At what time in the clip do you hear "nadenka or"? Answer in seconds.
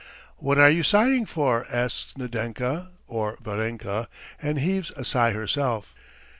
2.17-3.37